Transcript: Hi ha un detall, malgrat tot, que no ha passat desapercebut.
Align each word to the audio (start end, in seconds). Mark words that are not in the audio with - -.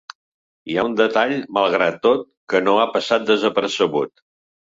Hi 0.71 0.77
ha 0.77 0.85
un 0.87 0.95
detall, 1.01 1.33
malgrat 1.57 1.99
tot, 2.07 2.25
que 2.53 2.61
no 2.69 2.75
ha 2.85 2.89
passat 2.97 3.27
desapercebut. 3.29 4.27